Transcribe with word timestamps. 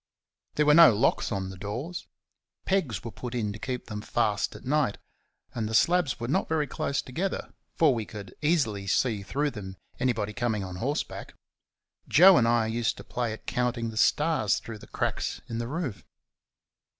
There 0.55 0.65
were 0.65 0.73
no 0.73 0.95
locks 0.95 1.31
on 1.31 1.51
the 1.51 1.57
doors: 1.57 2.07
pegs 2.65 3.03
were 3.03 3.11
put 3.11 3.35
in 3.35 3.53
to 3.53 3.59
keep 3.59 3.85
them 3.85 4.01
fast 4.01 4.55
at 4.55 4.65
night; 4.65 4.97
and 5.53 5.69
the 5.69 5.75
slabs 5.75 6.19
were 6.19 6.27
not 6.27 6.49
very 6.49 6.65
close 6.65 7.03
together, 7.03 7.53
for 7.75 7.93
we 7.93 8.07
could 8.07 8.33
easily 8.41 8.87
see 8.87 9.21
through 9.21 9.51
them 9.51 9.77
anybody 9.99 10.33
coming 10.33 10.63
on 10.63 10.77
horseback. 10.77 11.35
Joe 12.07 12.35
and 12.37 12.47
I 12.47 12.65
used 12.65 12.97
to 12.97 13.03
play 13.03 13.31
at 13.31 13.45
counting 13.45 13.91
the 13.91 13.95
stars 13.95 14.57
through 14.57 14.79
the 14.79 14.87
cracks 14.87 15.41
in 15.47 15.59
the 15.59 15.67
roof. 15.67 16.03